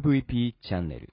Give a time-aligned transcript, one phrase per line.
[0.00, 1.12] MVP チャンネル。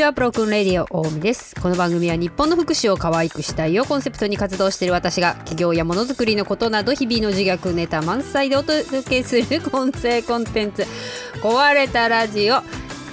[0.00, 0.14] ちは。
[0.14, 1.54] プロクレディオ大見です。
[1.60, 10.86] この番組は日本の福祉を可愛くしたいをコンセプトに活動している私が企業やものづくりのことなど日々の自虐ネタ満載でお届けする 音声コンテンツ
[11.42, 12.62] 壊れたラジオ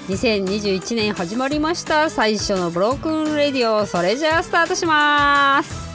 [0.07, 5.86] 2021年始まりました最初のブロークンレディオそれじゃあスタートします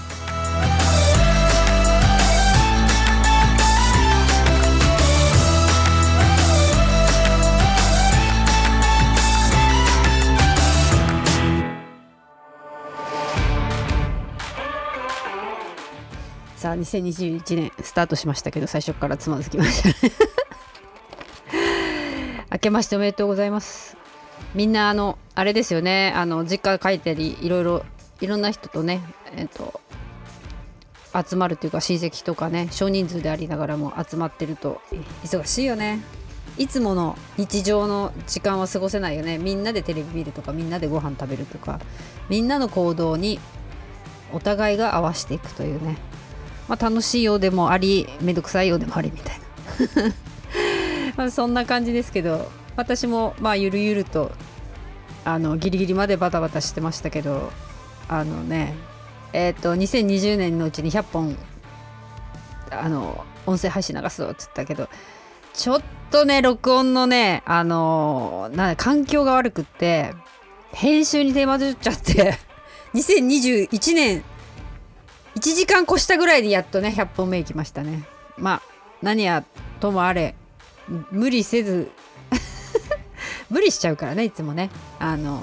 [16.63, 19.95] さあ2021年スタートしましたけど最初からつまずきましたね。
[22.53, 23.97] 明けましておめでとうございます。
[24.55, 26.13] みんなあのあれですよね。
[26.15, 27.85] あの実家帰ったりいろいろ
[28.21, 29.01] いろんな人とね
[29.37, 29.81] えっと
[31.13, 34.81] 集まるというか親戚とかね少人数でありながらも集まってると
[35.25, 35.99] 忙しいよね。
[36.59, 39.37] いつもの日常の時間は過ごせないよね。
[39.37, 41.81] みんなでテレビ見るとかみんなでご飯食べるとか
[42.29, 43.41] みんなの行動に
[44.33, 46.12] お互いが合わせていくというね。
[46.73, 50.15] まあ、楽しいようでもありめんどくさいようでもありみたいな。
[51.19, 54.33] まあそんな感じですけど私もまあゆるゆると
[55.27, 57.53] あのギリギリまでバタバタしてましたけど
[58.09, 58.75] あのね
[59.35, 61.37] えっ、と2020年のうちに100本
[62.71, 64.89] あの音声配信流すぞって言ったけど
[65.53, 70.15] ちょっとね録音のねあのな環境が悪くって
[70.73, 72.39] 編集に手間取っちゃって
[72.95, 74.25] 2021年
[75.43, 78.05] 1時間越したぐらいにやっとね100本目行きましたね。
[78.39, 78.63] まあ
[79.03, 79.45] 何や
[79.81, 80.37] ともあれ
[81.11, 81.91] 無理せず
[83.51, 84.71] 無理しちゃうからねいつもね。
[85.01, 85.43] あの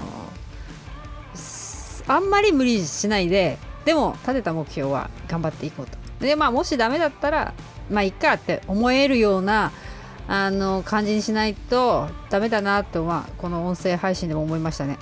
[1.35, 5.97] すあんまり無理しないででも立てた目標は頑張っていこうと。
[6.25, 7.53] でまあもしダメだったら
[7.89, 9.73] まあいっかって思えるような
[10.29, 14.97] あの感じにしないとダメだなとはこの音声配信でも思いましたね。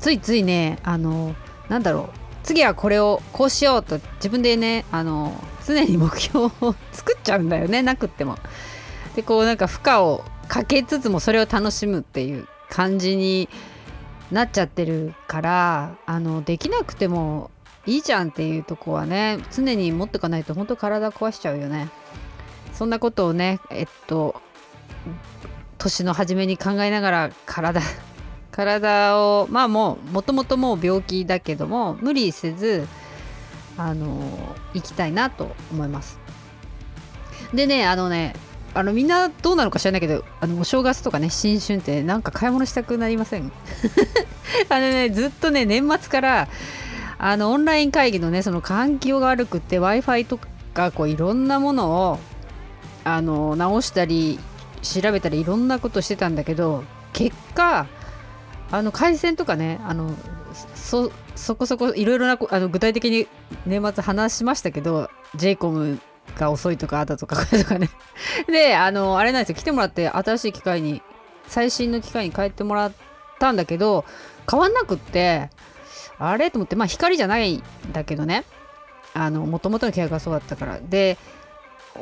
[0.00, 1.36] ついついねあの
[1.68, 2.25] なんだろう。
[2.46, 5.32] 次はこれをこうしようと自分でねあの
[5.66, 6.50] 常に目標を
[6.92, 8.38] 作っちゃうんだよねなくっても。
[9.16, 13.48] でこうなんか負荷をかけつつもそれを楽しむっていう感じに
[14.30, 17.50] なっちゃってるからあのできなくても
[17.84, 21.88] いいじゃんっていうとこはね常に持ってかないと本当体壊しちゃうよね。
[22.72, 24.40] そんなことをねえっと
[25.78, 27.80] 年の初めに考えながら体
[28.56, 32.88] 体をまあもうもともともう病気だけども無理せず
[33.76, 36.18] あの行きたいなと思います。
[37.52, 38.34] でねあのね
[38.72, 43.52] あのみんなどうなのか知らないけどあのお正月とかね新春ってなんか買い物したくなりません？
[44.70, 46.48] あのねずっとね年末から
[47.18, 50.38] あのオンライン会議のねその環境が悪くって w i f i と
[50.72, 52.18] かこういろんなものを
[53.04, 54.38] あの直したり
[54.82, 57.86] 調べたりいろんなことしてたんだけど結果
[58.70, 60.14] あの回線とかねあの
[60.74, 61.10] そ
[61.56, 63.26] こそこいろいろなあの具体的に
[63.66, 66.00] 年末話しましたけど j イコム
[66.38, 67.88] が遅いとかあったとかとかね
[68.46, 69.54] であのあれなんですよ。
[69.54, 71.02] 来てもらって新しい機械に
[71.46, 72.92] 最新の機械に変えてもらっ
[73.38, 74.04] たんだけど
[74.50, 75.50] 変わんなくって
[76.18, 76.50] あれ？
[76.50, 77.62] と思ってまあ光じゃないん
[77.92, 78.44] だけどね。
[79.14, 80.80] あの元々の契約がそうだったから。
[80.80, 81.16] で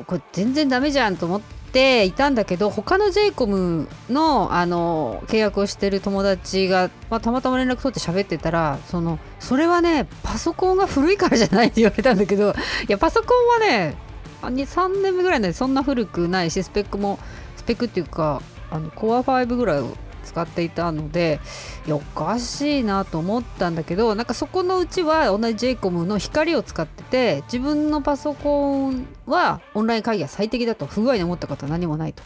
[0.06, 12.54] これ全然ダメじゃんと思っていたんだけど他の j イコムのあの契約をしてる友達が、まあ、たまたま連絡取って喋ってたらそのそれはねパソコンが古いからじゃないって言われたんだけどい
[12.88, 13.96] やパソコンはね
[14.42, 17.18] 3年目ぐらいなんでそんな古くないしスペックも
[17.56, 19.82] スペックっていうかあの Core5 ぐらい
[20.24, 21.40] 使っていたので
[21.86, 32.22] いやおかしいなと思ったんだけどなんかそこのうちは同じ j イコムの光を使ってて自分のパソコンはオンライン会議が最適だと不具合に思ったことは何もないと。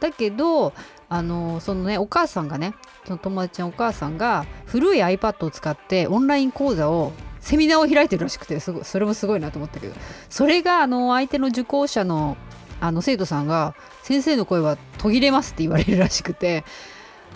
[0.00, 0.72] だけど
[1.08, 2.74] あのそのねお母さんがね
[3.04, 9.94] その友達のお母さんが古い iPad を使ってオンライン講座をセミナーを開いてるらしくてすごいそれもすごいなと思ったけど
[10.28, 12.36] それがあの相手の受講者の
[12.80, 13.74] あの生徒さんが
[14.04, 16.64] 「先生の声は途切れます」って言われるらしくて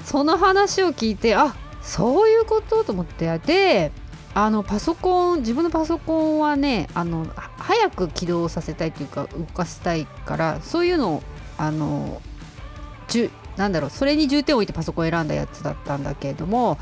[0.04, 3.38] その話を聞いてあそういうことと思って。
[3.38, 3.92] で
[4.34, 7.26] あのパソコン自分のパソコンはねあの
[7.58, 11.22] 早く起動させたいというか動かしたいからそういうのを
[11.58, 12.22] あの
[13.58, 16.78] なんだろうそれに重点を置いてパソコン選んだやつだったんだけれども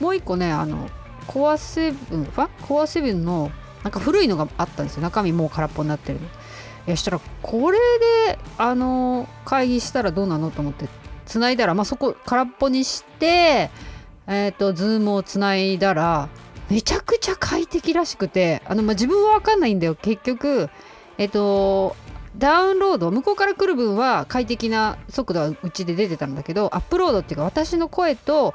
[0.00, 0.90] もう一個ねあの
[1.26, 2.48] コア7ファ？
[2.66, 3.50] コア7の
[3.82, 5.02] なんか古いのがあったんですよ。
[5.02, 6.26] 中身もう空っぽになってるの。
[6.26, 6.30] い
[6.90, 7.78] やしたらこれ
[8.26, 10.88] であの会議したらどうなのと思って。
[11.26, 13.70] つないだら、まあ、そこ空っぽにして
[14.26, 16.28] えっ、ー、とズームをつないだら
[16.70, 19.94] めちゃくちゃ快適らしくてあの、まあ、自分は分かんないんだよ。
[19.94, 20.70] 結局
[21.18, 21.96] えっ、ー、と
[22.36, 28.54] ダウンロード向こうから来る分は快適な速度はうちで出てたんだけどアップロードっていうか私の声と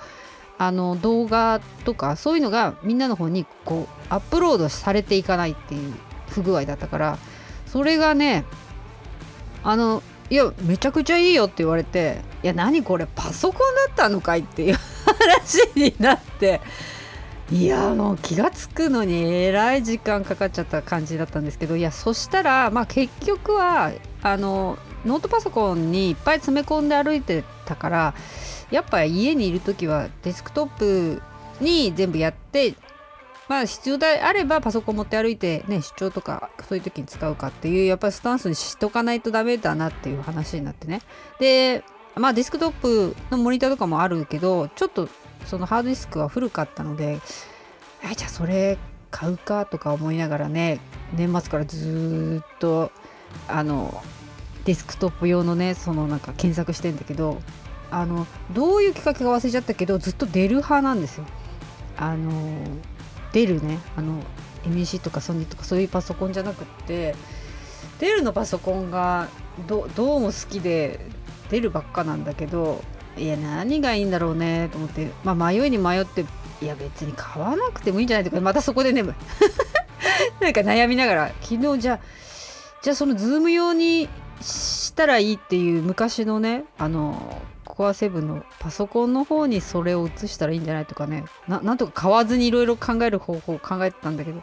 [0.57, 5.93] あの動画とかそういうのがみんなの方にこうアップロードされていかないっていう
[6.29, 7.19] 不具合だったから
[7.67, 8.45] それがね
[9.63, 16.59] あのいやめちゃくちゃいいよって言われていや何これパソコンだったのかいっていう話になって
[17.50, 28.13] いやもう気が付くのにえらい時間かかっちゃった感じだったんですけどいやそしたらまあ結局はあのノートパソコンにいっぱい詰め込んで歩いてたから
[28.69, 31.21] やっぱ家にいる時はデスクトップ
[31.62, 32.75] に全部やって
[33.47, 41.01] まあ必要であればパソコン持って歩いてね出張とかそういう時に使うかっていうやっぱりスタンスにしとかないとダメだなっていう話になってね。
[41.39, 41.83] で
[42.15, 45.07] まあデスクトップのモニターとかもあるけどちょっと
[45.45, 47.19] そのハードディスクは古かったので
[48.03, 48.77] えじゃあそれ
[49.11, 50.79] 買うかとか思いながらね
[51.13, 52.91] 年末からずっと
[53.47, 54.03] あの
[54.65, 57.41] デスクトップ用のねそのなんか検索してんだけど
[57.89, 61.25] あのどういうきっかけか忘れちゃったけどずっとデル派なんですよ。
[61.95, 62.31] あの
[63.45, 63.79] デルね。
[63.95, 64.23] あの
[64.65, 67.15] MEC とかソニーとかそういうパソコンじゃなくって
[67.99, 69.29] デルのパソコンが
[69.67, 69.85] ど
[70.17, 70.99] うも好きで
[71.49, 72.83] 出るばっかなんだけど
[73.17, 76.25] いや何がいいんだろうねと思って、まあ、迷いに迷って
[76.61, 79.15] いや別に買わなくてもいいんじゃないとかまたそこで眠
[80.41, 81.99] なんか悩みながら昨日じゃあ
[82.81, 84.09] じゃあそのズーム用に
[84.41, 87.41] したらいいっていう昔のねあの
[87.77, 91.25] コア7のパソコンの方にそれを移したらいいんじゃないとかね。
[91.47, 94.41] なんとか買わずにいろいろ考える方法を考えてたんだけど。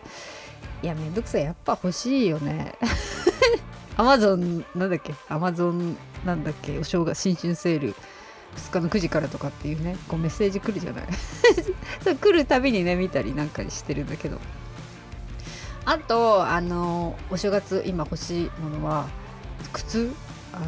[0.85, 1.43] いやめんどくさい。
[1.43, 2.75] やっぱ欲しいよね。
[3.99, 5.15] アマゾンなんだっけ？
[5.29, 6.79] アマゾンなんだっけ？
[6.79, 7.95] お正月新春セール。
[8.57, 9.97] 2日の9時からとかっていうね。
[10.07, 11.05] こうメッセージ来るじゃない。
[12.05, 14.39] そう来るたびにね見たりなんかしてるんだけど。
[15.87, 19.07] あとあのお正月今欲しいものは
[19.73, 20.13] 靴？
[20.53, 20.67] あの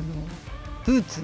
[0.85, 1.23] ブーツ。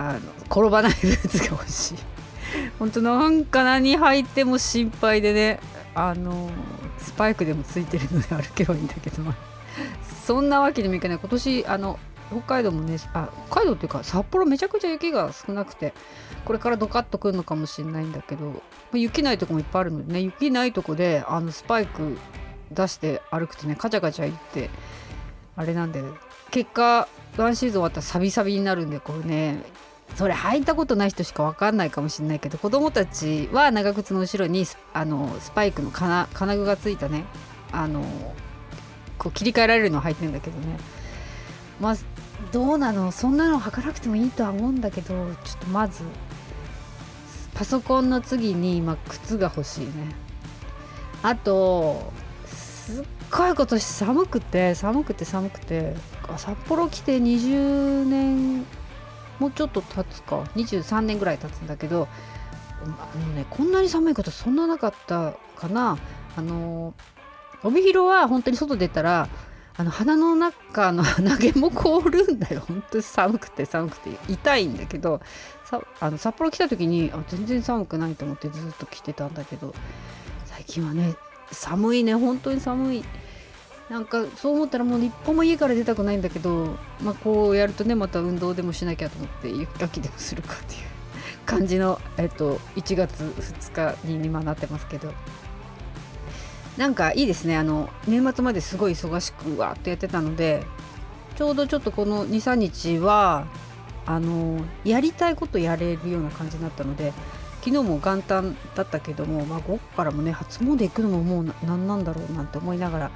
[0.00, 1.98] あの転ばないブーツが欲しい。
[2.78, 5.60] 本当なんか何履いても心配でね
[5.94, 6.50] あの
[6.98, 9.22] スパイクでもついてるので歩けばいいんだけど。
[10.26, 11.18] そんなわけにもいかない。
[11.18, 11.98] 今年あの
[12.30, 15.92] 北海道もねあ北海道っていうか札幌めちゃくちゃ雪が少なくて
[16.44, 18.62] これからドカッとくるのかもしれないんだけど
[18.94, 22.16] 雪ないとこもいっぱいあるのでね雪ないとこであのスパイク
[22.70, 24.70] 出して歩くとねカチャカチャいって
[25.56, 26.02] あれなんで
[26.52, 29.64] 結果ワンシーズン終わったらサビサビになるんでこれね
[30.16, 37.24] それ履いたことない人しか分かんないかもしれないけど子供たちは長靴の後ろにあのスパイクの金金具がついたね。
[37.72, 38.02] あの
[39.16, 40.78] こう切り替えられるのを履いてんだけどね。
[41.80, 41.96] まあ
[42.52, 43.12] どうなの？
[43.12, 45.14] そんなの履かなくてもいいとは思うんだけど
[45.44, 46.02] ちょっとまず
[47.54, 49.92] パソコンの次に今靴が欲しいね。
[51.22, 52.12] あと
[52.46, 55.94] すっごい今年寒くて寒くて寒くて
[56.36, 58.64] 札幌来て20年
[59.40, 60.42] もうちょっと経つか。
[60.54, 62.06] 23年ぐらい経つんだけど
[62.84, 65.98] あの、ね、こんなに寒いことそんななかったかな。
[66.36, 66.94] あの
[67.64, 69.28] 帯広は本当に外出たら
[69.76, 72.62] あの鼻の中の 鼻毛も凍るんだよ。
[72.66, 74.10] 本当に寒くて寒くて。
[74.28, 75.20] 痛いんだけど
[75.64, 79.74] さあの札幌来た時にあ全然寒くないと思ってずっと来てたんだけど
[80.44, 81.14] 最近はね
[81.50, 82.14] 寒いね。
[82.14, 83.04] 本当に寒い。
[83.90, 90.80] なんかそう思ったらもう一歩も家から出たくないんだけど、まあ、こうやるとねまた運動でもしなきゃと思って雪かきでもするかっていう
[91.44, 95.12] 感じの、えっと、1月2日に今なってますけど。
[96.76, 97.58] なんかいいですね。
[97.58, 100.64] あの年末まですごい忙しくわっとやってたので
[101.36, 103.44] ちょうどちょっとこの23日は
[104.06, 107.12] あのやりたいことやれるような感じになったので
[107.62, 113.10] 昨日も元旦だったけども、まあ、午後からもね初詣行くのももう何なんだろうなんて思いながら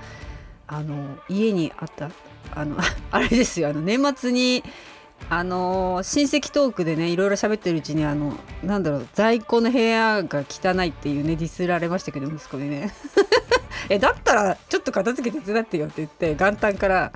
[0.66, 2.10] あの家にあった
[2.54, 2.76] あの
[3.10, 4.64] あれですよあの年末に
[5.30, 12.92] あの親戚トークでねいろいろ喋ってるうちにあのなんだろう在庫の部屋が汚いっていうねディスられましたけど息子にね。
[13.90, 17.12] えだったらちょっと片付け手伝ってよって言って元旦から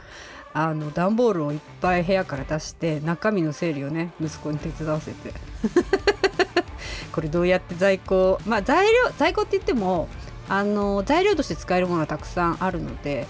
[0.53, 5.33] あの段ボールをいっぱい部屋から出して中身の整理をね息子に手伝わせて。
[7.13, 10.09] これどうやって在庫まあ材料在庫って言っても
[10.49, 13.27] あの材料として使えるものはたくさんあるので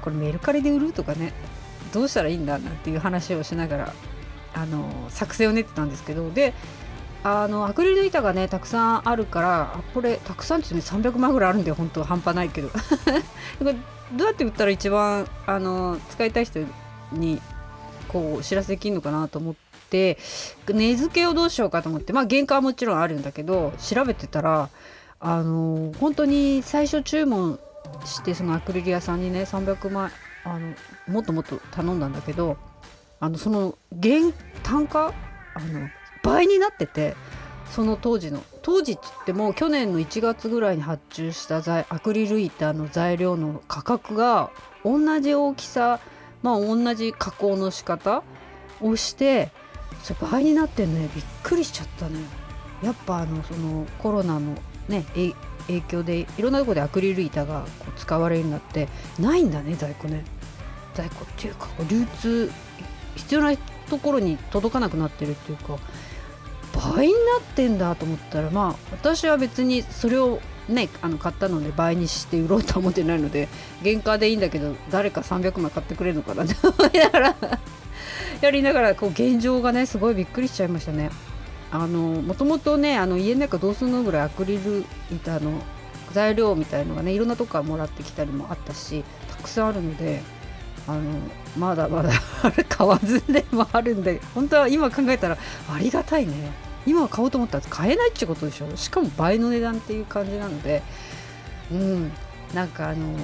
[0.00, 1.32] これメルカリで売るとかね
[1.92, 3.94] どうしたらいいんだなんていう話をしながら
[4.54, 6.54] あの作戦を練ってたんですけどで
[7.22, 12.70] あのアクリル板がねたくさんあるからこれたくさんってね300万ぐらいあるんで本当半端ないけど。
[14.12, 16.60] どうやって売ったら一番あの使いたい人
[17.12, 17.40] に
[18.08, 19.54] こうお知らせできるのかなと思っ
[19.88, 20.18] て
[20.66, 24.68] 値付けをどうしようかと思ってまあ原価はもちろんあるんだけど調べてたら
[25.20, 27.60] あの本当に最初注文
[28.04, 30.10] してそのアクリル屋さんにね300万
[30.44, 30.74] あの
[31.06, 32.56] もっともっと頼んだんだけど
[33.20, 34.32] あのその原
[34.62, 35.12] 単価？
[35.54, 35.88] あの
[36.22, 37.16] 倍になってて
[37.70, 44.50] その当時の当時っつっても去年の1月ぐらいに発注した材アクリル板の材料の価格が
[44.84, 46.00] 同じ大きさ
[46.42, 48.22] まあ同じ加工の仕方
[48.80, 49.50] をして
[50.02, 52.20] それ倍になってんねびっくりしちゃったね
[52.82, 54.56] やっぱあのそのコロナの
[54.88, 55.04] ね
[55.70, 60.24] 影響でいろんなとこでアクリル板がこう使われるようになってないんだね在庫ね
[60.94, 62.50] 在庫っていうか流通
[63.16, 63.56] 必要な
[63.88, 65.78] ところに届かなくなってるっていうか
[66.94, 73.48] 倍になってんだと思ったらまあ私は別にそれをねあの買ったので倍にして売ろうとは思ってないので
[73.82, 77.36] 原価でいいんだけど誰か300枚買ってくれるのかなって思いながら
[78.40, 81.10] やりながらこう現状がねすごいびっくりしちゃいましたね。
[81.72, 85.52] あのもともとねあの家の中どうするのぐらいアクリル板の
[86.12, 90.22] 材料みたいのがねいろんなとこからもらってきたりもあったしたくさんあるので
[90.88, 91.00] あの
[91.56, 92.10] まだまだ
[92.68, 95.38] 買わずでもあるんで本当は今考えたら
[95.72, 96.32] ありがたいね。
[96.86, 98.66] 今買おうと思ったら買えないってことでしょ。
[98.74, 100.82] しかも倍の値段っていう感じなので
[101.70, 102.12] うん。
[102.54, 103.16] なんかあの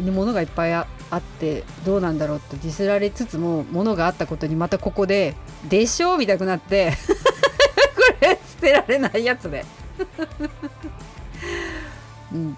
[0.00, 5.34] 物がいっぱいあってどうなんだろうってディスられつつも物があったことにまたここで
[5.68, 6.92] 「でしょ?」みたくなって。
[8.64, 9.64] てられないやつで
[12.32, 12.56] うん。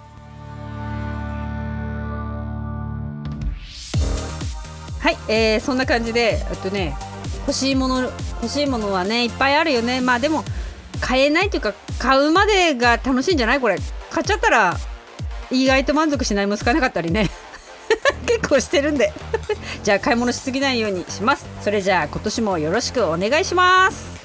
[5.01, 6.97] はい、えー、そんな感じであとね
[7.47, 10.01] 欲しいもの欲しいものはねいっぱいあるよね。
[10.01, 10.45] まあでも
[11.01, 13.61] 買えないというか買うまでが楽しいんじゃない？
[13.61, 13.77] これ。
[14.11, 14.77] 買っちゃったら
[15.51, 17.31] 意外と満足しないも使えなかったりね。
[18.27, 19.13] 結構してるんで。
[19.85, 21.47] じゃあ買い物しすぎないようにします。
[21.63, 24.16] それじゃあ今年もよろしくお願いします